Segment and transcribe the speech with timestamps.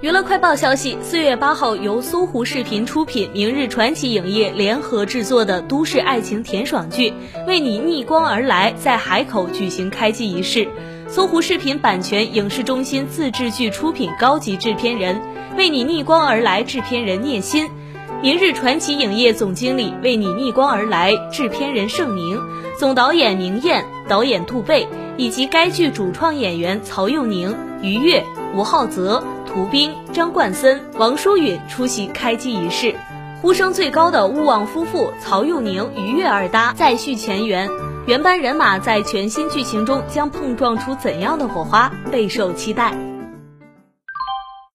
[0.00, 7.10] 娱乐快报消息：四月八号，由搜狐视频出品、明日传奇影业联合制作的都市爱情甜爽剧
[7.48, 10.68] 《为你逆光而来》在海口举行开机仪式。
[11.08, 15.16] 搜狐视频版权影视中心自制剧出品高级制片人，
[15.56, 17.68] 《为你逆光而来》制片人聂鑫，
[18.22, 22.40] 明日传奇影业总经理，《为你逆光而来》制片人盛宁，
[22.78, 24.86] 总导演宁燕，导演杜贝，
[25.16, 28.22] 以及该剧主创演员曹佑宁、于越、
[28.54, 29.24] 吴浩泽。
[29.58, 32.94] 胡兵、张冠森、王舒允出席开机仪式，
[33.42, 37.68] 呼声最高的勿忘夫妇曹佑宁、于越二搭再续前缘，
[38.06, 43.07] 原班人马在全新剧情中将碰撞出怎样的火花，备受期待。